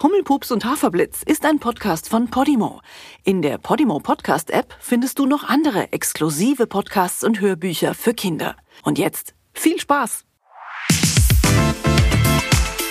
[0.00, 2.82] Hummelpups und Haferblitz ist ein Podcast von Podimo.
[3.24, 8.54] In der Podimo Podcast App findest du noch andere exklusive Podcasts und Hörbücher für Kinder.
[8.84, 10.24] Und jetzt viel Spaß!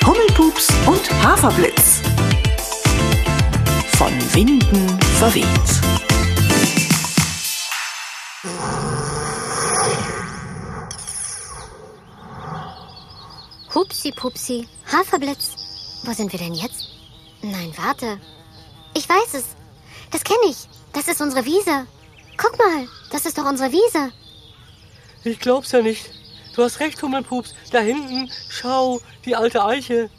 [0.06, 2.02] Hummelpups und Haferblitz.
[3.96, 5.46] Von Winden verweht.
[13.74, 15.56] Hupsi Pupsi, Haferblitz.
[16.04, 16.97] Wo sind wir denn jetzt?
[17.42, 18.20] Nein, warte.
[18.94, 19.46] Ich weiß es.
[20.12, 20.68] Das kenne ich.
[20.94, 21.86] Das ist unsere Wiese.
[22.38, 24.12] Guck mal, das ist doch unsere Wiese.
[25.24, 26.10] Ich glaub's ja nicht.
[26.56, 27.54] Du hast recht, Hummelpups.
[27.72, 30.10] Da hinten, schau, die alte Eiche.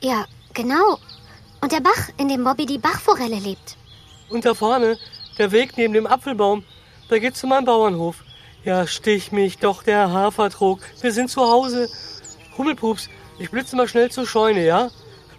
[0.00, 0.98] Ja, genau.
[1.60, 3.76] Und der Bach, in dem Bobby die Bachforelle lebt.
[4.28, 4.98] Und da vorne,
[5.38, 6.64] der Weg neben dem Apfelbaum.
[7.08, 8.16] Da geht's zu meinem Bauernhof.
[8.64, 10.80] Ja, stich mich doch, der Hafertrog.
[11.00, 11.88] Wir sind zu Hause.
[12.58, 14.90] Hummelpups, ich blitze mal schnell zur Scheune, ja?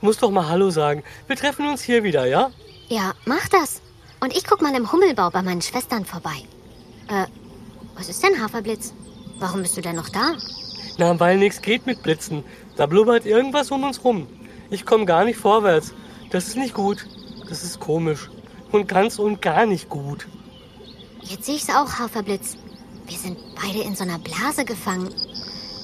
[0.02, 1.04] Muss doch mal Hallo sagen.
[1.28, 2.52] Wir treffen uns hier wieder, ja?
[2.88, 3.82] Ja, mach das.
[4.22, 6.36] Und ich guck mal im Hummelbau bei meinen Schwestern vorbei.
[7.10, 7.26] Äh,
[7.96, 8.94] was ist denn Haferblitz?
[9.40, 10.36] Warum bist du denn noch da?
[10.98, 12.44] Na, weil nichts geht mit Blitzen.
[12.76, 14.28] Da blubbert irgendwas um uns rum.
[14.70, 15.94] Ich komme gar nicht vorwärts.
[16.30, 17.06] Das ist nicht gut.
[17.48, 18.30] Das ist komisch.
[18.72, 20.28] Und ganz und gar nicht gut.
[21.22, 22.58] Jetzt sehe ich's auch, Haferblitz.
[23.08, 25.10] Wir sind beide in so einer Blase gefangen.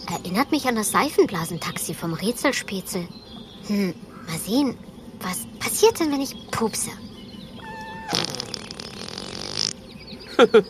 [0.09, 3.07] Erinnert mich an das Seifenblasentaxi vom Rätselspetzel.
[3.67, 3.95] Hm,
[4.27, 4.77] mal sehen.
[5.19, 6.91] Was passiert denn, wenn ich pupse?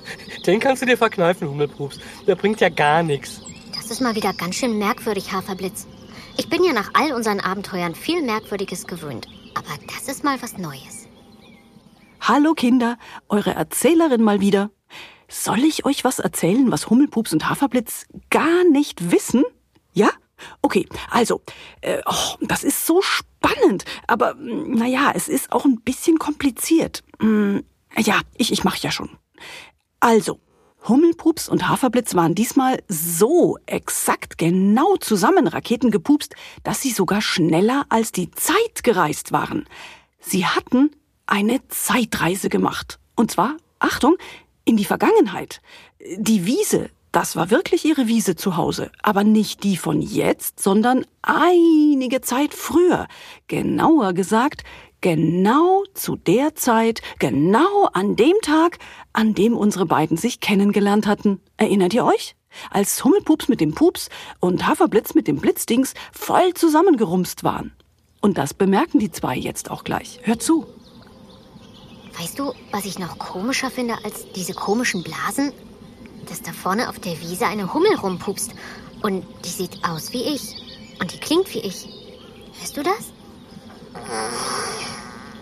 [0.45, 2.00] Den kannst du dir verkneifen, Hummelpups.
[2.28, 3.42] Der bringt ja gar nichts.
[3.73, 5.88] Das ist mal wieder ganz schön merkwürdig, Haferblitz.
[6.38, 9.28] Ich bin ja nach all unseren Abenteuern viel Merkwürdiges gewöhnt.
[9.53, 11.08] Aber das ist mal was Neues.
[12.19, 12.97] Hallo Kinder,
[13.30, 14.72] eure Erzählerin mal wieder.
[15.28, 19.44] Soll ich euch was erzählen, was Hummelpups und Haferblitz gar nicht wissen?
[19.94, 20.09] Ja?
[20.62, 21.42] Okay, also,
[21.81, 23.34] äh, oh, das ist so spannend,
[24.07, 27.03] aber naja, es ist auch ein bisschen kompliziert.
[27.19, 27.63] Hm,
[27.97, 29.09] ja, ich, ich mach ja schon.
[29.99, 30.39] Also,
[30.88, 37.85] Hummelpups und Haferblitz waren diesmal so exakt genau zusammen Raketen gepupst, dass sie sogar schneller
[37.89, 39.66] als die Zeit gereist waren.
[40.19, 40.91] Sie hatten
[41.25, 43.00] eine Zeitreise gemacht.
[43.16, 44.16] Und zwar, Achtung,
[44.63, 45.61] in die Vergangenheit.
[46.17, 51.06] Die Wiese, das war wirklich ihre Wiese zu Hause, aber nicht die von jetzt, sondern
[51.22, 53.08] einige Zeit früher.
[53.48, 54.64] Genauer gesagt,
[55.00, 58.80] genau zu der Zeit, genau an dem Tag,
[59.14, 61.40] an dem unsere beiden sich kennengelernt hatten.
[61.56, 62.36] Erinnert ihr euch?
[62.70, 64.09] Als Hummelpups mit dem Pups
[64.42, 67.72] und Haferblitz mit dem Blitzdings voll zusammengerumst waren.
[68.20, 70.20] Und das bemerken die zwei jetzt auch gleich.
[70.24, 70.66] Hört zu.
[72.20, 75.53] Weißt du, was ich noch komischer finde als diese komischen Blasen?
[76.28, 78.52] Dass da vorne auf der Wiese eine Hummel rumpupst.
[79.02, 80.56] Und die sieht aus wie ich.
[81.00, 81.88] Und die klingt wie ich.
[82.59, 83.12] Hörst du das?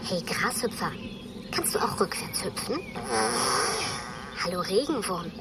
[0.04, 0.92] Hey Grashüpfer,
[1.52, 2.80] kannst du auch rückwärts hüpfen?
[4.44, 5.32] Hallo Regenwurm,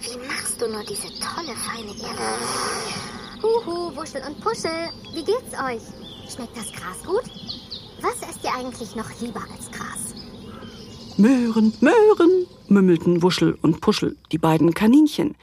[0.00, 3.42] wie machst du nur diese tolle feine Erde?
[3.42, 5.82] Huhu, Wuschel und Puschel, wie geht's euch?
[6.32, 7.24] Schmeckt das Gras gut?
[8.00, 10.14] Was esst ihr eigentlich noch lieber als Gras?
[11.18, 15.36] Möhren, Möhren, mümmelten Wuschel und Puschel, die beiden Kaninchen.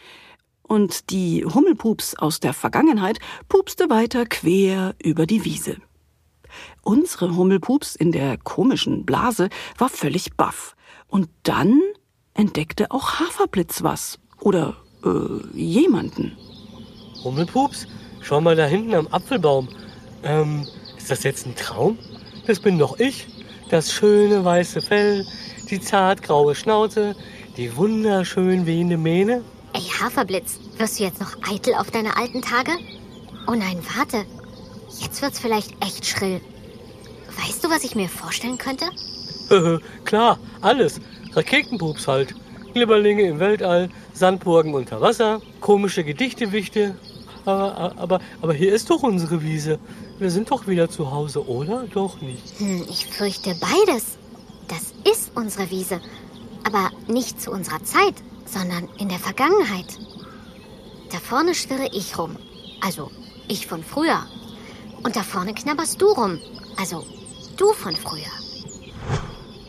[0.63, 5.77] Und die Hummelpups aus der Vergangenheit pupste weiter quer über die Wiese.
[6.81, 10.75] Unsere Hummelpups in der komischen Blase war völlig baff.
[11.07, 11.79] Und dann
[12.33, 14.19] entdeckte auch Haferblitz was.
[14.39, 16.37] Oder äh, jemanden.
[17.23, 17.87] Hummelpups,
[18.21, 19.69] schau mal da hinten am Apfelbaum.
[20.23, 20.65] Ähm,
[20.97, 21.97] ist das jetzt ein Traum?
[22.47, 23.27] Das bin doch ich.
[23.69, 25.25] Das schöne weiße Fell,
[25.69, 27.15] die zartgraue Schnauze,
[27.57, 29.43] die wunderschön wehende Mähne.
[29.73, 32.71] Ey, Haferblitz, wirst du jetzt noch eitel auf deine alten Tage?
[33.47, 34.25] Oh nein, warte.
[34.99, 36.41] Jetzt wird's vielleicht echt schrill.
[37.41, 38.85] Weißt du, was ich mir vorstellen könnte?
[40.05, 40.99] Klar, alles.
[41.33, 42.35] Raketenpups halt.
[42.73, 46.95] Glibberlinge im Weltall, Sandburgen unter Wasser, komische Gedichtewichte.
[47.45, 49.79] Aber, aber, aber hier ist doch unsere Wiese.
[50.19, 51.85] Wir sind doch wieder zu Hause, oder?
[51.91, 52.59] Doch nicht.
[52.59, 54.18] Hm, ich fürchte beides.
[54.69, 55.99] Das ist unsere Wiese.
[56.63, 59.97] Aber nicht zu unserer Zeit, sondern in der Vergangenheit.
[61.11, 62.37] Da vorne schwirre ich rum.
[62.81, 63.11] Also
[63.47, 64.25] ich von früher.
[65.03, 66.39] Und da vorne knabberst du rum.
[66.77, 67.03] Also
[67.57, 68.31] du von früher.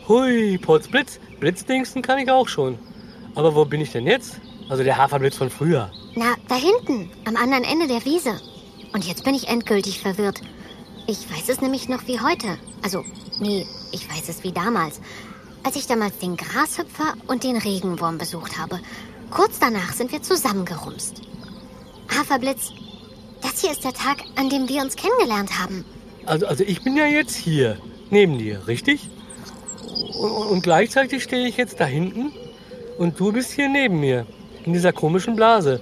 [0.07, 1.19] Hui, Potzblitz.
[1.39, 2.77] Blitzdingsen kann ich auch schon.
[3.33, 4.39] Aber wo bin ich denn jetzt?
[4.69, 5.91] Also der Haferblitz von früher.
[6.15, 8.39] Na, da hinten, am anderen Ende der Wiese.
[8.93, 10.41] Und jetzt bin ich endgültig verwirrt.
[11.07, 12.57] Ich weiß es nämlich noch wie heute.
[12.83, 13.03] Also,
[13.39, 15.01] nee, ich weiß es wie damals.
[15.63, 18.79] Als ich damals den Grashüpfer und den Regenwurm besucht habe.
[19.29, 21.21] Kurz danach sind wir zusammengerumst.
[22.09, 22.71] Haferblitz,
[23.41, 25.85] das hier ist der Tag, an dem wir uns kennengelernt haben.
[26.25, 27.77] Also, also ich bin ja jetzt hier.
[28.11, 29.09] neben dir, richtig?
[30.19, 32.31] Und, und gleichzeitig stehe ich jetzt da hinten
[32.99, 34.27] und du bist hier neben mir,
[34.65, 35.79] in dieser komischen Blase.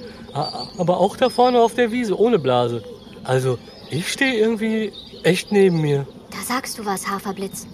[0.78, 2.84] Aber auch da vorne auf der Wiese, ohne Blase.
[3.24, 3.58] Also,
[3.90, 4.94] ich stehe irgendwie
[5.24, 6.08] echt neben mir.
[6.32, 7.68] Da sagst du was, Haferblitz.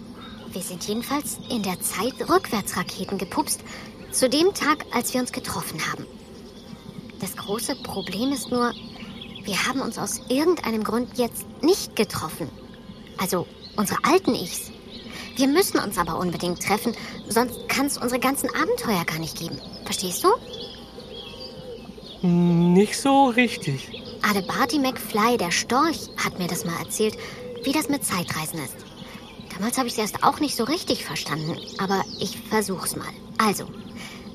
[0.51, 3.61] Wir sind jedenfalls in der Zeit Rückwärtsraketen gepupst.
[4.11, 6.05] Zu dem Tag, als wir uns getroffen haben.
[7.19, 8.71] Das große Problem ist nur,
[9.43, 12.49] wir haben uns aus irgendeinem Grund jetzt nicht getroffen.
[13.17, 13.45] Also
[13.75, 14.71] unsere alten Ichs.
[15.35, 16.95] Wir müssen uns aber unbedingt treffen,
[17.27, 19.59] sonst kann es unsere ganzen Abenteuer gar nicht geben.
[19.83, 20.29] Verstehst du?
[22.25, 24.04] Nicht so richtig.
[24.27, 27.15] Adebarty McFly, der Storch, hat mir das mal erzählt,
[27.63, 28.75] wie das mit Zeitreisen ist.
[29.53, 33.05] Damals habe ich es erst auch nicht so richtig verstanden, aber ich versuch's mal.
[33.37, 33.67] Also,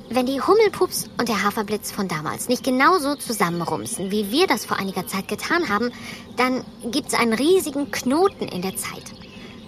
[0.08, 4.76] wenn die Hummelpups und der Haferblitz von damals nicht genauso zusammenrumsen, wie wir das vor
[4.76, 5.90] einiger Zeit getan haben,
[6.36, 9.10] dann gibt's einen riesigen Knoten in der Zeit.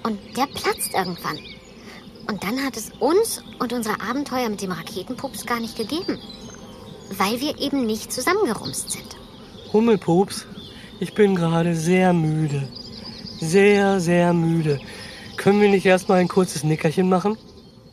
[0.05, 1.41] Und der platzt irgendwann.
[2.29, 6.21] Und dann hat es uns und unsere Abenteuer mit dem Raketenpups gar nicht gegeben.
[7.11, 9.17] Weil wir eben nicht zusammengerumst sind.
[9.73, 10.47] Hummelpups,
[11.01, 12.69] ich bin gerade sehr müde.
[13.41, 14.79] Sehr, sehr müde.
[15.39, 17.39] Können wir nicht erst mal ein kurzes Nickerchen machen?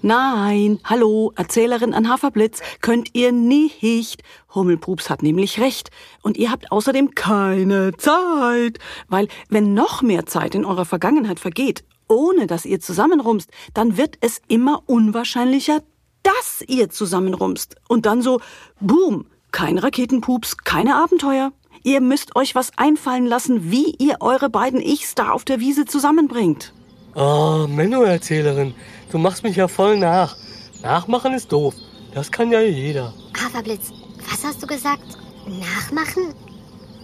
[0.01, 4.23] Nein, hallo, Erzählerin an Haferblitz, könnt ihr nicht.
[4.53, 5.89] Hummelpups hat nämlich recht.
[6.21, 8.79] Und ihr habt außerdem keine Zeit.
[9.07, 14.17] Weil, wenn noch mehr Zeit in eurer Vergangenheit vergeht, ohne dass ihr zusammenrumst, dann wird
[14.19, 15.81] es immer unwahrscheinlicher,
[16.23, 17.75] dass ihr zusammenrumst.
[17.87, 18.41] Und dann so,
[18.81, 21.53] boom, kein Raketenpups, keine Abenteuer.
[21.83, 25.85] Ihr müsst euch was einfallen lassen, wie ihr eure beiden Ichs da auf der Wiese
[25.85, 26.73] zusammenbringt.
[27.15, 28.73] Oh, Menno-Erzählerin,
[29.11, 30.35] du machst mich ja voll nach.
[30.81, 31.73] Nachmachen ist doof.
[32.13, 33.13] Das kann ja jeder.
[33.37, 33.91] Haferblitz,
[34.29, 35.17] was hast du gesagt?
[35.47, 36.33] Nachmachen?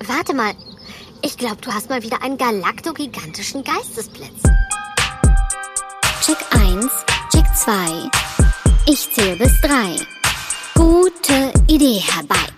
[0.05, 0.53] Warte mal.
[1.21, 4.43] Ich glaube, du hast mal wieder einen galaktogigantischen Geistesblitz.
[6.21, 6.87] Check 1,
[7.31, 8.09] Check 2.
[8.87, 9.95] Ich zähle bis 3.
[10.75, 12.54] Gute Idee herbei.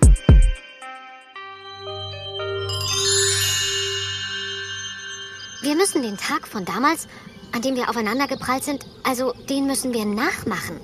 [5.67, 7.09] Wir müssen den Tag von damals,
[7.51, 10.79] an dem wir aufeinander geprallt sind, also den müssen wir nachmachen.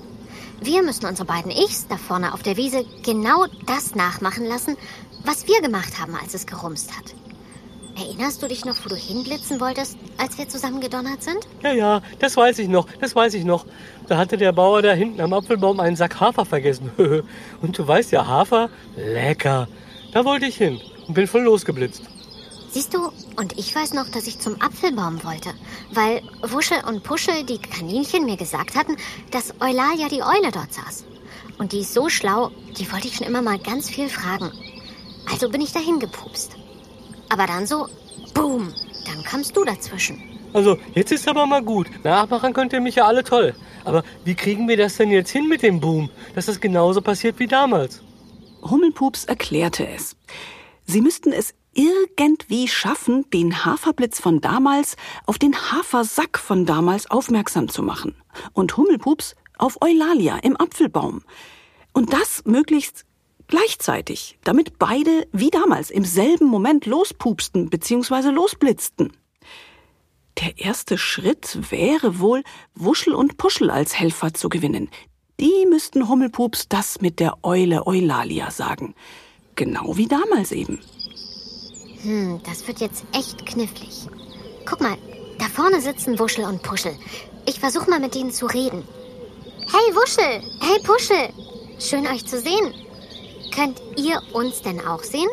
[0.60, 4.76] Wir müssen unsere beiden Ichs da vorne auf der Wiese genau das nachmachen lassen,
[5.24, 7.14] was wir gemacht haben, als es gerumst hat.
[7.96, 11.48] Erinnerst du dich noch, wo du hinblitzen wolltest, als wir zusammen gedonnert sind?
[11.62, 13.64] Ja, ja, das weiß ich noch, das weiß ich noch.
[14.06, 16.90] Da hatte der Bauer da hinten am Apfelbaum einen Sack Hafer vergessen.
[17.62, 19.66] und du weißt ja, Hafer, lecker.
[20.12, 20.78] Da wollte ich hin
[21.08, 22.02] und bin voll losgeblitzt.
[22.74, 25.50] Siehst du, und ich weiß noch, dass ich zum Apfelbaum wollte,
[25.92, 28.96] weil Wuschel und Puschel, die Kaninchen, mir gesagt hatten,
[29.30, 31.04] dass Eulalia die Eule dort saß.
[31.58, 34.50] Und die ist so schlau, die wollte ich schon immer mal ganz viel fragen.
[35.30, 36.56] Also bin ich dahin gepupst.
[37.28, 37.86] Aber dann so,
[38.34, 38.74] boom,
[39.06, 40.20] dann kamst du dazwischen.
[40.52, 41.86] Also, jetzt ist aber mal gut.
[42.02, 43.54] Nachmachen könnt ihr mich ja alle toll.
[43.84, 47.38] Aber wie kriegen wir das denn jetzt hin mit dem Boom, dass das genauso passiert
[47.38, 48.02] wie damals?
[48.62, 50.16] Hummelpups erklärte es.
[50.86, 57.68] Sie müssten es irgendwie schaffen, den Haferblitz von damals auf den Hafersack von damals aufmerksam
[57.68, 58.14] zu machen.
[58.52, 61.22] Und Hummelpups auf Eulalia im Apfelbaum.
[61.92, 63.04] Und das möglichst
[63.46, 68.30] gleichzeitig, damit beide wie damals im selben Moment lospupsten bzw.
[68.30, 69.12] losblitzten.
[70.40, 72.42] Der erste Schritt wäre wohl,
[72.74, 74.90] Wuschel und Puschel als Helfer zu gewinnen.
[75.40, 78.94] Die müssten Hummelpups das mit der Eule Eulalia sagen.
[79.54, 80.80] Genau wie damals eben.
[82.04, 84.06] Hm, das wird jetzt echt knifflig.
[84.66, 84.96] Guck mal,
[85.38, 86.94] da vorne sitzen Wuschel und Puschel.
[87.46, 88.84] Ich versuche mal mit denen zu reden.
[89.66, 91.30] Hey Wuschel, hey Puschel,
[91.80, 92.74] schön euch zu sehen.
[93.54, 95.28] Könnt ihr uns denn auch sehen?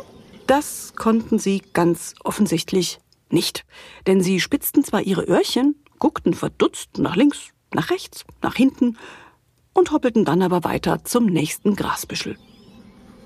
[0.47, 2.99] Das konnten sie ganz offensichtlich
[3.29, 3.65] nicht.
[4.07, 8.97] Denn sie spitzten zwar ihre Öhrchen, guckten verdutzt nach links, nach rechts, nach hinten
[9.73, 12.37] und hoppelten dann aber weiter zum nächsten Grasbüschel.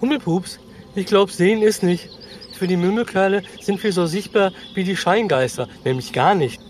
[0.01, 0.59] Hummelpups,
[0.95, 2.09] ich glaub, sehen ist nicht.
[2.57, 6.61] Für die Mümmelkerle sind wir so sichtbar wie die Scheingeister, nämlich gar nicht.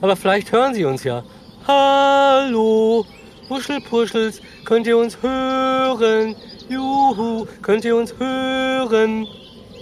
[0.00, 1.22] Aber vielleicht hören sie uns ja.
[1.68, 3.04] Hallo,
[3.48, 6.34] Puschelpuschels, könnt ihr uns hören?
[6.68, 9.26] Juhu, könnt ihr uns hören?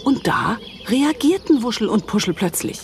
[0.05, 2.81] Und da reagierten Wuschel und Puschel plötzlich.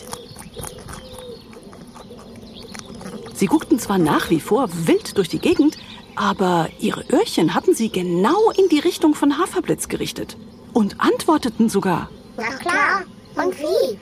[3.35, 5.77] Sie guckten zwar nach wie vor wild durch die Gegend,
[6.15, 10.37] aber ihre Öhrchen hatten sie genau in die Richtung von Haferblitz gerichtet
[10.73, 12.09] und antworteten sogar.
[12.39, 13.05] Na klar.
[13.35, 13.99] Und wie?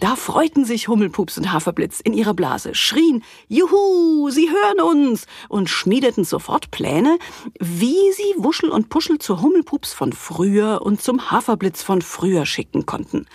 [0.00, 5.70] Da freuten sich Hummelpups und Haferblitz in ihrer Blase, schrien, Juhu, sie hören uns und
[5.70, 7.18] schmiedeten sofort Pläne,
[7.60, 12.84] wie sie Wuschel und Puschel zur Hummelpups von früher und zum Haferblitz von früher schicken
[12.84, 13.26] konnten.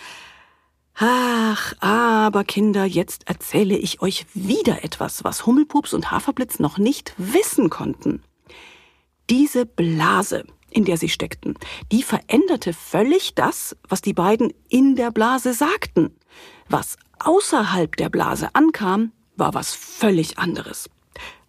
[0.95, 7.13] Ach, aber Kinder, jetzt erzähle ich euch wieder etwas, was Hummelpups und Haferblitz noch nicht
[7.17, 8.21] wissen konnten.
[9.29, 11.55] Diese Blase, in der sie steckten,
[11.91, 16.15] die veränderte völlig das, was die beiden in der Blase sagten.
[16.69, 20.89] Was außerhalb der Blase ankam, war was völlig anderes.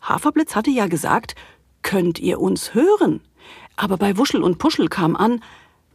[0.00, 1.34] Haferblitz hatte ja gesagt,
[1.82, 3.20] könnt ihr uns hören?
[3.76, 5.42] Aber bei Wuschel und Puschel kam an,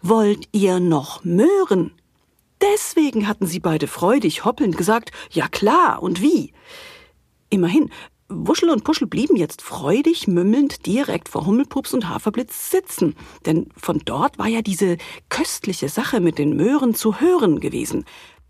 [0.01, 1.91] wollt ihr noch möhren?
[2.61, 6.53] Deswegen hatten sie beide freudig hoppelnd gesagt, ja klar, und wie?
[7.49, 7.91] Immerhin,
[8.27, 13.15] Wuschel und Puschel blieben jetzt freudig mümmelnd direkt vor Hummelpups und Haferblitz sitzen,
[13.45, 14.97] denn von dort war ja diese
[15.29, 18.03] köstliche Sache mit den Möhren zu hören gewesen.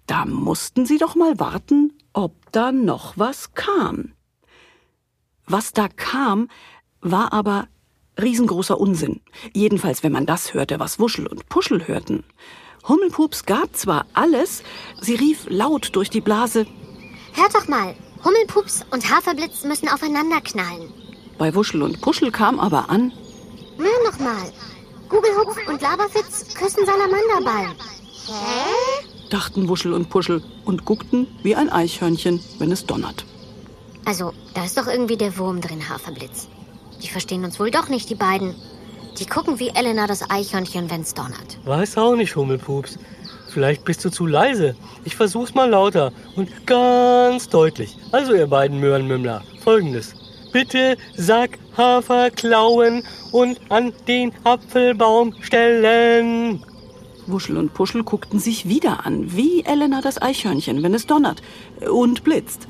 [0.08, 4.14] Da mussten sie doch mal warten, ob da noch was kam.
[5.46, 6.48] Was da kam,
[7.02, 7.68] war aber
[8.22, 9.22] riesengroßer Unsinn.
[9.54, 12.24] Jedenfalls, wenn man das hörte, was Wuschel und Puschel hörten.
[12.88, 14.64] Hummelpups gab zwar alles,
[15.02, 16.66] sie rief laut durch die Blase.
[17.34, 20.92] Hört doch mal, Hummelpups und Haferblitz müssen aufeinander knallen.
[21.38, 23.12] Bei Wuschel und Puschel kam aber an.
[23.78, 24.52] Hör noch mal.
[25.10, 27.76] Gugelhupf und Laberfitz küssen Salamanderball.
[28.28, 29.06] Hä?
[29.30, 33.26] dachten Wuschel und Puschel und guckten wie ein Eichhörnchen, wenn es donnert.
[34.06, 36.48] Also, da ist doch irgendwie der Wurm drin, Haferblitz.
[37.04, 38.56] Die verstehen uns wohl doch nicht, die beiden.
[39.20, 41.58] Die gucken wie Elena das Eichhörnchen, wenn's donnert.
[41.66, 42.98] Weiß auch nicht, Hummelpups.
[43.56, 44.76] Vielleicht bist du zu leise.
[45.06, 47.96] Ich versuch's mal lauter und ganz deutlich.
[48.12, 50.14] Also, ihr beiden Möhrenmümmler, folgendes.
[50.52, 56.66] Bitte Sack Hafer klauen und an den Apfelbaum stellen.
[57.28, 61.42] Wuschel und Puschel guckten sich wieder an, wie Elena das Eichhörnchen, wenn es donnert
[61.90, 62.68] und blitzt.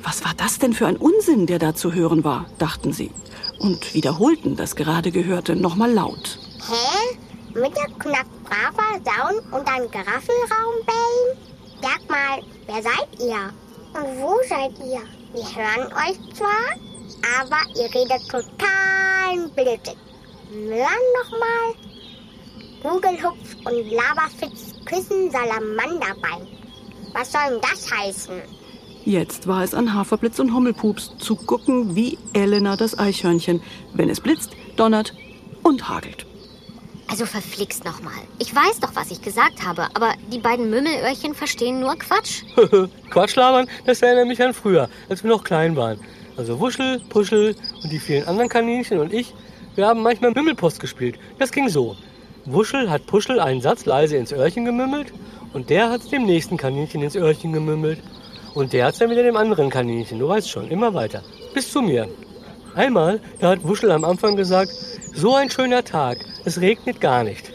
[0.00, 3.10] Was war das denn für ein Unsinn, der da zu hören war, dachten sie
[3.58, 6.38] und wiederholten das gerade Gehörte nochmal laut.
[6.68, 7.18] Hä?
[7.54, 11.36] Mit der Knackbraver Sauen und dann Giraffenraum bellen?
[11.82, 13.52] Sag mal, wer seid ihr?
[13.92, 15.02] Und wo seid ihr?
[15.32, 16.76] Wir hören euch zwar,
[17.40, 19.96] aber ihr redet total blöd.
[20.52, 21.74] Möhren nochmal?
[22.82, 26.46] Kugelhupf und Lavafitz küssen Salamanderbein.
[27.12, 28.42] Was soll denn das heißen?
[29.04, 33.60] Jetzt war es an Haferblitz und Hummelpups zu gucken wie Elena das Eichhörnchen,
[33.94, 35.14] wenn es blitzt, donnert
[35.62, 36.26] und hagelt.
[37.10, 38.22] Also verflixt nochmal.
[38.38, 42.42] Ich weiß doch, was ich gesagt habe, aber die beiden Mümmelöhrchen verstehen nur Quatsch.
[43.10, 45.98] Quatsch labern, das erinnert mich an früher, als wir noch klein waren.
[46.36, 49.34] Also Wuschel, Puschel und die vielen anderen Kaninchen und ich,
[49.74, 51.18] wir haben manchmal Mümmelpost gespielt.
[51.40, 51.96] Das ging so.
[52.44, 55.12] Wuschel hat Puschel einen Satz leise ins Öhrchen gemümmelt
[55.52, 57.98] und der hat es dem nächsten Kaninchen ins Öhrchen gemümmelt.
[58.54, 61.22] Und der hat es dann wieder dem anderen Kaninchen, du weißt schon, immer weiter.
[61.54, 62.08] Bis zu mir.
[62.74, 64.70] Einmal, da hat Wuschel am Anfang gesagt,
[65.14, 67.52] so ein schöner Tag, es regnet gar nicht.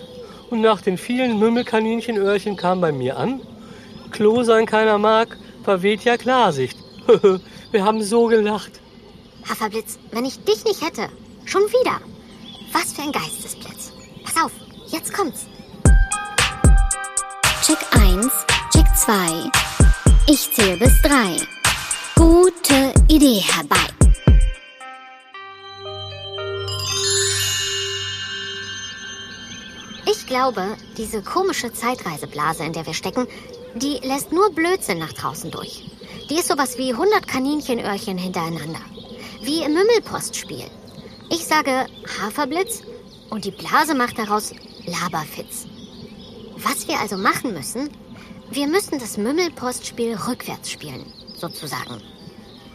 [0.50, 3.42] Und nach den vielen Mümmelkaninchenöhrchen kam bei mir an,
[4.12, 6.78] Klo sein keiner mag, verweht ja Klarsicht.
[7.72, 8.80] Wir haben so gelacht.
[9.50, 11.10] Haferblitz, wenn ich dich nicht hätte,
[11.46, 12.00] schon wieder.
[12.72, 13.92] Was für ein Geistesblitz.
[14.24, 14.52] Pass auf,
[14.88, 15.46] jetzt kommt's.
[17.66, 18.32] Check 1,
[18.74, 19.52] Check 2.
[20.28, 21.38] Ich zähle bis 3.
[22.16, 23.85] Gute Idee herbei.
[30.26, 33.28] Ich glaube, diese komische Zeitreiseblase, in der wir stecken,
[33.76, 35.84] die lässt nur Blödsinn nach draußen durch.
[36.32, 38.80] Die ist sowas wie 100 Kaninchenöhrchen hintereinander.
[39.44, 40.66] Wie im Mümmelpostspiel.
[41.30, 41.86] Ich sage
[42.20, 42.82] Haferblitz
[43.30, 44.56] und die Blase macht daraus
[44.88, 45.68] Laberfitz.
[46.58, 47.92] Was wir also machen müssen,
[48.50, 51.06] wir müssen das Mümmelpostspiel rückwärts spielen,
[51.38, 52.02] sozusagen.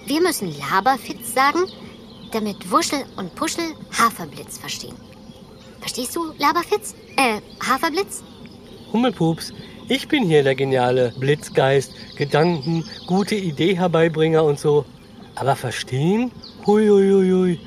[0.06, 1.64] Wir müssen Laberfitz sagen,
[2.30, 4.94] damit Wuschel und Puschel Haferblitz verstehen.
[5.80, 6.94] Verstehst du, Laberfitz?
[7.16, 8.22] Äh, Haferblitz?
[8.92, 9.52] Hummelpups,
[9.88, 14.84] ich bin hier der geniale Blitzgeist, Gedanken, gute Idee herbeibringer und so.
[15.34, 16.30] Aber verstehen?
[16.66, 17.60] Hui, hui, hui, hui.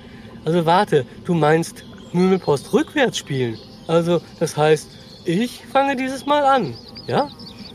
[0.45, 3.57] Also warte, du meinst Mümmelpost rückwärts spielen.
[3.87, 4.87] Also, das heißt,
[5.25, 6.73] ich fange dieses Mal an,
[7.07, 7.29] ja?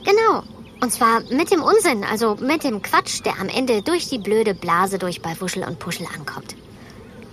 [0.04, 0.42] Genau.
[0.80, 4.54] Und zwar mit dem Unsinn, also mit dem Quatsch, der am Ende durch die blöde
[4.54, 6.54] Blase durch bei Wuschel und Puschel ankommt.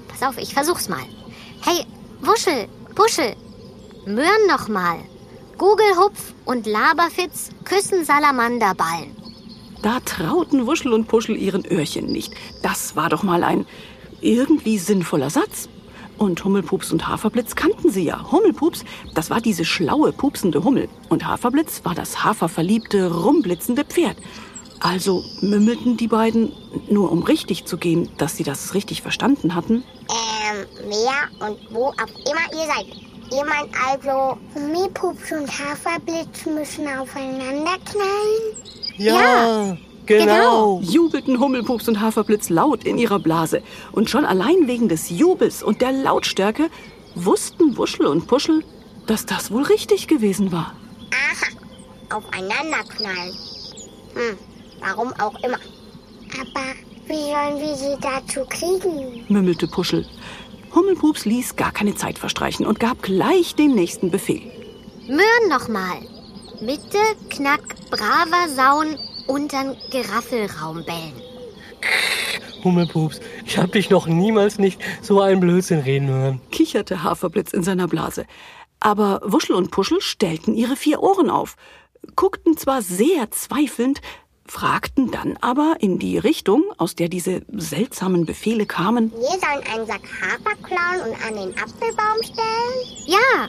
[0.08, 1.04] Pass auf, ich versuch's mal.
[1.62, 1.86] Hey,
[2.22, 3.36] Wuschel, Puschel,
[4.06, 5.00] Möhren noch mal.
[5.58, 9.16] Gugelhupf und Laberfitz küssen Salamanderballen.
[9.82, 12.34] Da trauten Wuschel und Puschel ihren Öhrchen nicht.
[12.62, 13.66] Das war doch mal ein
[14.22, 15.70] irgendwie sinnvoller Satz.
[16.18, 18.32] Und Hummelpups und Haferblitz kannten sie ja.
[18.32, 20.88] Hummelpups, das war diese schlaue, pupsende Hummel.
[21.10, 24.18] Und Haferblitz war das haferverliebte, rumblitzende Pferd.
[24.80, 26.52] Also mümmelten die beiden,
[26.90, 29.84] nur um richtig zu gehen, dass sie das richtig verstanden hatten.
[30.10, 33.15] Ähm, wer und wo auch immer ihr seid.
[33.32, 38.56] Ihr meint also, Hummelpups und Haferblitz müssen aufeinander knallen?
[38.98, 40.80] Ja, genau.
[40.82, 43.62] jubelten Hummelpups und Haferblitz laut in ihrer Blase.
[43.92, 46.70] Und schon allein wegen des Jubels und der Lautstärke
[47.16, 48.64] wussten Wuschel und Puschel,
[49.08, 50.74] dass das wohl richtig gewesen war.
[51.12, 53.34] Aha, aufeinander knallen.
[54.14, 54.38] Hm,
[54.82, 55.60] warum auch immer.
[56.40, 56.66] Aber
[57.08, 59.26] wie sollen wir sie dazu kriegen?
[59.30, 60.06] mümmelte Puschel.
[60.74, 64.42] Hummelpups ließ gar keine Zeit verstreichen und gab gleich den nächsten Befehl.
[65.08, 66.00] Möhren nochmal.
[66.60, 66.98] Bitte
[67.30, 71.22] knack braver Sauen und dann Geraffelraum bellen.
[72.64, 76.42] Hummelpups, ich hab dich noch niemals nicht so einen Blödsinn reden hören.
[76.52, 78.26] kicherte Haferblitz in seiner Blase.
[78.80, 81.56] Aber Wuschel und Puschel stellten ihre vier Ohren auf,
[82.16, 84.02] guckten zwar sehr zweifelnd,
[84.48, 89.12] fragten dann aber in die Richtung, aus der diese seltsamen Befehle kamen.
[89.12, 93.06] Wir sollen einen Sack Hafer klauen und an den Apfelbaum stellen?
[93.08, 93.48] Ja,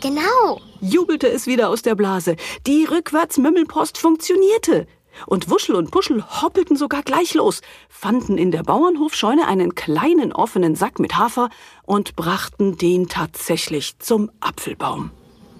[0.00, 0.60] genau.
[0.80, 2.36] jubelte es wieder aus der Blase.
[2.66, 4.86] Die Rückwärtsmümmelpost funktionierte.
[5.26, 10.74] Und Wuschel und Puschel hoppelten sogar gleich los, fanden in der Bauernhofscheune einen kleinen offenen
[10.74, 11.50] Sack mit Hafer
[11.84, 15.12] und brachten den tatsächlich zum Apfelbaum.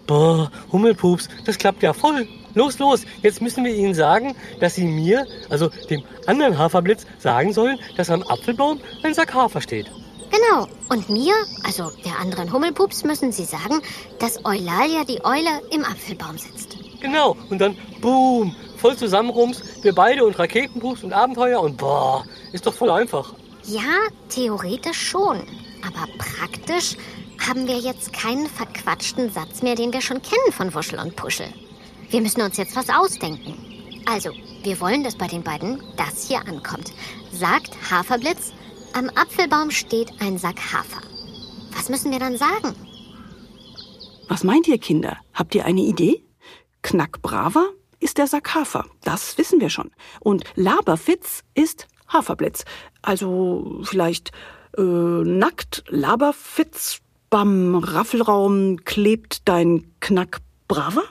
[0.06, 2.28] Boah, Hummelpups, das klappt ja voll.
[2.54, 7.52] Los, los, jetzt müssen wir ihnen sagen, dass sie mir, also dem anderen Haferblitz, sagen
[7.52, 9.90] sollen, dass am Apfelbaum ein Sack Hafer steht.
[10.30, 10.66] Genau.
[10.88, 11.34] Und mir,
[11.64, 13.80] also der anderen Hummelpups, müssen Sie sagen,
[14.18, 16.76] dass Eulalia die Eule im Apfelbaum sitzt.
[17.00, 22.66] Genau, und dann boom, voll zusammenrums, wir beide und Raketenpups und Abenteuer und boah, ist
[22.66, 23.34] doch voll einfach.
[23.64, 25.42] Ja, theoretisch schon.
[25.86, 26.96] Aber praktisch
[27.46, 31.46] haben wir jetzt keinen verquatschten Satz mehr, den wir schon kennen von Wuschel und Puschel.
[32.10, 33.54] Wir müssen uns jetzt was ausdenken.
[34.06, 34.30] Also,
[34.62, 36.92] wir wollen, dass bei den beiden das hier ankommt.
[37.32, 38.52] Sagt Haferblitz,
[38.92, 41.00] am Apfelbaum steht ein Sack Hafer.
[41.72, 42.74] Was müssen wir dann sagen?
[44.28, 45.18] Was meint ihr, Kinder?
[45.32, 46.24] Habt ihr eine Idee?
[46.82, 49.90] Knackbraver ist der Sack Hafer, das wissen wir schon.
[50.20, 52.64] Und Laberfitz ist Haferblitz.
[53.02, 54.30] Also vielleicht
[54.76, 57.00] äh, nackt Laberfitz
[57.34, 61.02] beim Raffelraum klebt dein Knackbraver?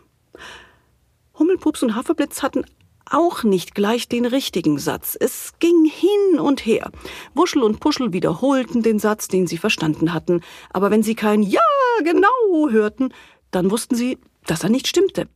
[1.38, 2.64] Hummelpups und Haferblitz hatten
[3.06, 5.18] auch nicht gleich den richtigen Satz.
[5.20, 6.92] Es ging hin und her.
[7.34, 10.40] Wuschel und Puschel wiederholten den Satz, den sie verstanden hatten.
[10.72, 11.60] Aber wenn sie kein Ja,
[12.06, 13.14] genau hörten,
[13.52, 15.28] dann wussten sie, dass er nicht stimmte.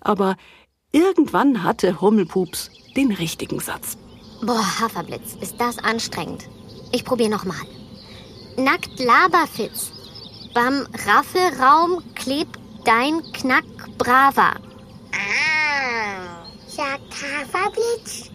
[0.00, 0.34] Aber
[0.90, 3.96] irgendwann hatte Hummelpups den richtigen Satz.
[4.44, 6.48] Boah, Haferblitz, ist das anstrengend.
[6.90, 7.64] Ich probiere nochmal.
[8.56, 10.01] Nackt Laberfitz.
[10.54, 14.54] Beim Raffelraum klebt dein Knackbraver.
[15.12, 18.30] Ah, sagt Haferblitz.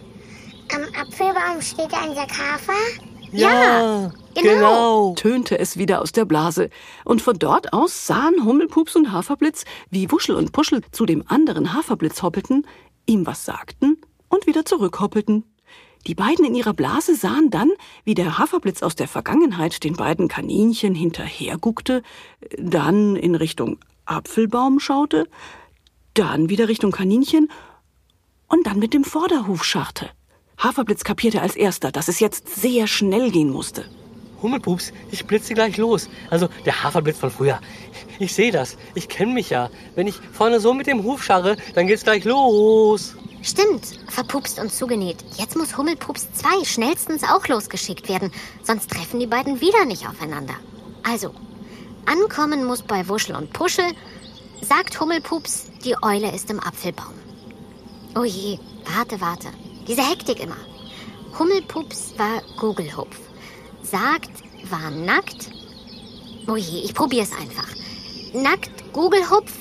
[0.73, 2.73] Am Apfelbaum steht ein Sack Hafer?
[3.32, 4.51] Ja, genau.
[4.53, 5.15] genau.
[5.15, 6.69] tönte es wieder aus der Blase.
[7.06, 11.73] Und von dort aus sahen Hummelpups und Haferblitz, wie Wuschel und Puschel zu dem anderen
[11.73, 12.65] Haferblitz hoppelten,
[13.06, 15.43] ihm was sagten und wieder zurückhoppelten.
[16.06, 17.72] Die beiden in ihrer Blase sahen dann,
[18.04, 22.04] wie der Haferblitz aus der Vergangenheit den beiden Kaninchen hinterherguckte,
[22.58, 25.28] dann in Richtung Apfelbaum schaute,
[26.14, 27.50] dann wieder Richtung Kaninchen
[28.48, 30.10] und dann mit dem Vorderhuf scharrte.
[30.58, 33.86] Haferblitz kapierte als erster, dass es jetzt sehr schnell gehen musste.
[34.42, 36.10] Hummelpups, ich blitze gleich los.
[36.30, 37.60] Also der Haferblitz von früher.
[38.20, 38.78] Ich sehe das.
[38.96, 39.70] Ich kenne mich ja.
[39.96, 43.16] Wenn ich vorne so mit dem Huf scharre, dann geht's gleich los.
[43.48, 45.24] Stimmt, verpupst und zugenäht.
[45.38, 48.30] Jetzt muss Hummelpups 2 schnellstens auch losgeschickt werden,
[48.62, 50.56] sonst treffen die beiden wieder nicht aufeinander.
[51.04, 51.34] Also,
[52.06, 53.86] ankommen muss bei Wuschel und Puschel,
[54.62, 57.14] sagt Hummelpups, die Eule ist im Apfelbaum.
[58.16, 58.60] Oh je,
[58.98, 59.48] warte, warte.
[59.88, 60.58] Diese Hektik immer.
[61.40, 63.18] Hummelpups war Gugelhupf.
[63.82, 64.32] Sagt,
[64.70, 65.52] war nackt.
[66.48, 67.70] Oh je, ich probier's einfach.
[68.34, 69.54] Nackt Gugelhupf,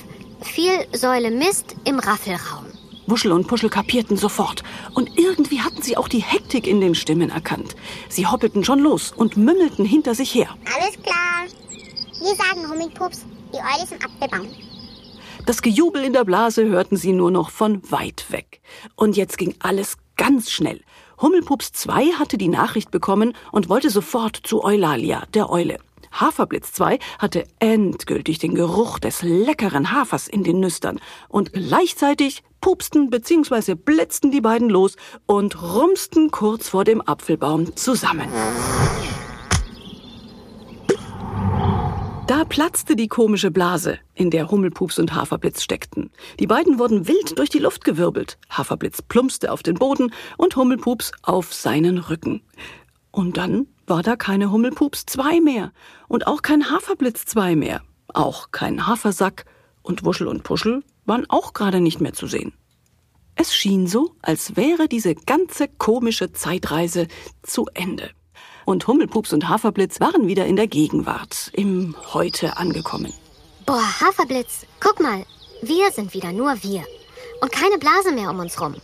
[0.43, 2.66] viel Säule Mist im Raffelraum.
[3.07, 4.63] Wuschel und Puschel kapierten sofort.
[4.95, 7.77] Und irgendwie hatten sie auch die Hektik in den Stimmen erkannt.
[8.09, 10.49] Sie hoppelten schon los und mümmelten hinter sich her.
[10.75, 11.47] Alles klar.
[12.19, 14.49] Wir sagen Hummelpups, die Eule ist im Apfelbaum.
[15.45, 18.61] Das Gejubel in der Blase hörten sie nur noch von weit weg.
[18.97, 20.81] Und jetzt ging alles ganz schnell.
[21.21, 25.79] Hummelpups 2 hatte die Nachricht bekommen und wollte sofort zu Eulalia, der Eule.
[26.21, 30.99] Haferblitz 2 hatte endgültig den Geruch des leckeren Hafers in den Nüstern.
[31.29, 33.75] Und gleichzeitig pupsten bzw.
[33.75, 38.29] blitzten die beiden los und rumsten kurz vor dem Apfelbaum zusammen.
[42.27, 46.11] Da platzte die komische Blase, in der Hummelpups und Haferblitz steckten.
[46.41, 48.37] Die beiden wurden wild durch die Luft gewirbelt.
[48.51, 52.43] Haferblitz plumpste auf den Boden und Hummelpups auf seinen Rücken.
[53.13, 55.73] Und dann war da keine Hummelpups 2 mehr
[56.09, 59.45] und auch kein Haferblitz 2 mehr, auch kein Hafersack
[59.83, 62.53] und Wuschel und Puschel waren auch gerade nicht mehr zu sehen.
[63.37, 67.07] Es schien so, als wäre diese ganze komische Zeitreise
[67.43, 68.11] zu Ende.
[68.65, 73.13] Und Hummelpups und Haferblitz waren wieder in der Gegenwart, im Heute angekommen.
[73.67, 75.25] Boah, Haferblitz, guck mal.
[75.63, 76.85] Wir sind wieder nur wir.
[77.41, 78.75] Und keine Blase mehr um uns rum.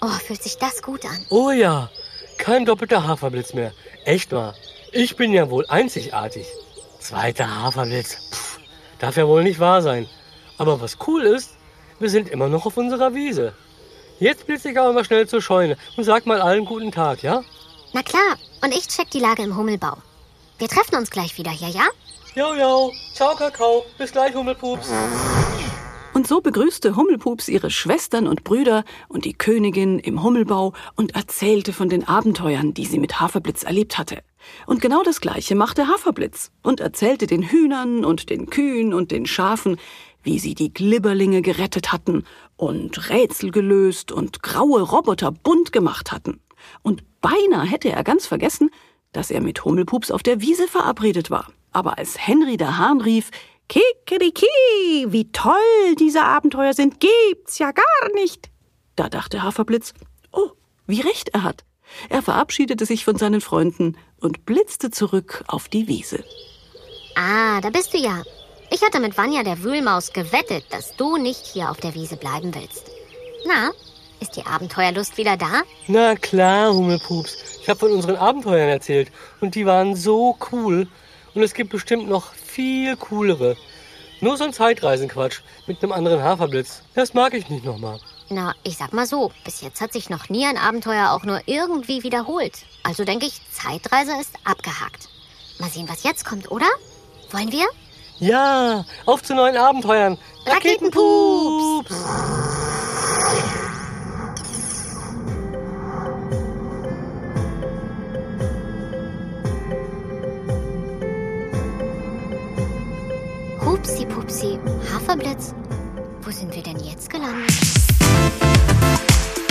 [0.00, 1.18] Oh, fühlt sich das gut an.
[1.30, 1.88] Oh ja,
[2.38, 3.72] kein doppelter Haferblitz mehr.
[4.04, 4.54] Echt mal.
[4.92, 6.46] Ich bin ja wohl einzigartig.
[7.00, 8.16] Zweiter Haferblitz.
[8.30, 8.58] Pff,
[8.98, 10.08] darf ja wohl nicht wahr sein.
[10.56, 11.56] Aber was cool ist,
[11.98, 13.54] wir sind immer noch auf unserer Wiese.
[14.18, 17.42] Jetzt blitze ich aber mal schnell zur Scheune und sag mal allen guten Tag, ja?
[17.92, 19.96] Na klar, und ich check die Lage im Hummelbau.
[20.58, 21.86] Wir treffen uns gleich wieder hier, ja?
[22.34, 22.92] Jo, jo.
[23.14, 23.84] Ciao, Kakao.
[23.96, 24.88] Bis gleich, Hummelpups.
[26.28, 31.88] So begrüßte Hummelpups ihre Schwestern und Brüder und die Königin im Hummelbau und erzählte von
[31.88, 34.18] den Abenteuern, die sie mit Haferblitz erlebt hatte.
[34.66, 39.24] Und genau das Gleiche machte Haferblitz und erzählte den Hühnern und den Kühen und den
[39.24, 39.78] Schafen,
[40.22, 42.24] wie sie die Glibberlinge gerettet hatten
[42.58, 46.40] und Rätsel gelöst und graue Roboter bunt gemacht hatten.
[46.82, 48.68] Und beinahe hätte er ganz vergessen,
[49.12, 51.50] dass er mit Hummelpups auf der Wiese verabredet war.
[51.72, 53.30] Aber als Henry der Hahn rief,
[53.68, 54.46] Kikeriki,
[55.08, 58.50] wie toll diese Abenteuer sind, gibt's ja gar nicht.
[58.96, 59.92] Da dachte Haferblitz,
[60.32, 60.50] oh,
[60.86, 61.64] wie recht er hat.
[62.08, 66.24] Er verabschiedete sich von seinen Freunden und blitzte zurück auf die Wiese.
[67.14, 68.22] Ah, da bist du ja.
[68.70, 72.54] Ich hatte mit Vanya der Wühlmaus gewettet, dass du nicht hier auf der Wiese bleiben
[72.54, 72.90] willst.
[73.46, 73.70] Na,
[74.20, 75.62] ist die Abenteuerlust wieder da?
[75.86, 77.60] Na klar, Hummelpups.
[77.62, 80.88] Ich habe von unseren Abenteuern erzählt und die waren so cool.
[81.34, 83.56] Und es gibt bestimmt noch viel coolere.
[84.20, 86.82] Nur so ein Zeitreisenquatsch mit einem anderen Haferblitz.
[86.94, 88.00] Das mag ich nicht nochmal.
[88.30, 91.40] Na, ich sag mal so, bis jetzt hat sich noch nie ein Abenteuer auch nur
[91.46, 92.64] irgendwie wiederholt.
[92.82, 95.08] Also denke ich, Zeitreise ist abgehakt.
[95.58, 96.66] Mal sehen, was jetzt kommt, oder?
[97.30, 97.66] Wollen wir?
[98.18, 100.18] Ja, auf zu neuen Abenteuern.
[100.46, 101.94] Raketenpups!
[113.78, 114.58] Hupsi Pupsi,
[114.92, 115.54] Haferblitz.
[116.22, 117.48] Wo sind wir denn jetzt gelandet?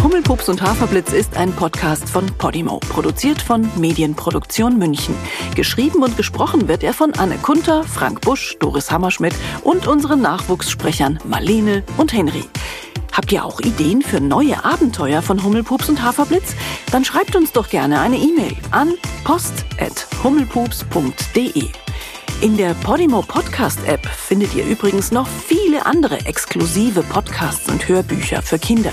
[0.03, 5.15] Hummelpups und Haferblitz ist ein Podcast von Podimo, produziert von Medienproduktion München.
[5.55, 11.19] Geschrieben und gesprochen wird er von Anne Kunter, Frank Busch, Doris Hammerschmidt und unseren Nachwuchssprechern
[11.23, 12.43] Marlene und Henry.
[13.13, 16.53] Habt ihr auch Ideen für neue Abenteuer von Hummelpups und Haferblitz?
[16.91, 21.86] Dann schreibt uns doch gerne eine E-Mail an post.hummelpups.de.
[22.39, 28.43] In der Podimo Podcast App findet ihr übrigens noch viele andere exklusive Podcasts und Hörbücher
[28.43, 28.91] für Kinder.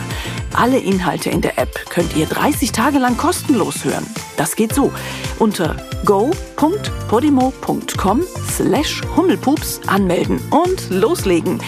[0.55, 4.07] Alle Inhalte in der App könnt ihr 30 Tage lang kostenlos hören.
[4.39, 4.91] Das geht so.
[5.39, 5.77] Unter
[6.07, 11.61] go.podimo.com slash Hummelpups anmelden und loslegen.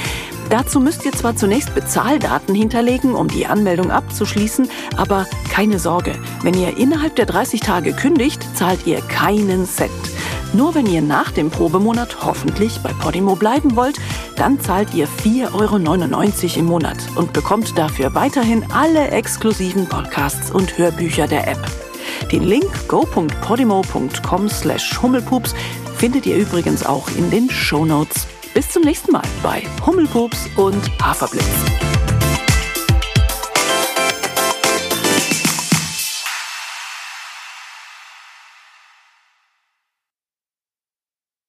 [0.48, 6.54] Dazu müsst ihr zwar zunächst Bezahldaten hinterlegen, um die Anmeldung abzuschließen, aber keine Sorge, wenn
[6.54, 10.15] ihr innerhalb der 30 Tage kündigt, zahlt ihr keinen Cent.
[10.52, 13.98] Nur wenn ihr nach dem Probemonat hoffentlich bei Podimo bleiben wollt,
[14.36, 20.78] dann zahlt ihr 4,99 Euro im Monat und bekommt dafür weiterhin alle exklusiven Podcasts und
[20.78, 21.66] Hörbücher der App.
[22.30, 25.54] Den Link go.podimo.com slash Hummelpups
[25.96, 28.26] findet ihr übrigens auch in den Shownotes.
[28.54, 32.05] Bis zum nächsten Mal bei Hummelpups und Haferblitz.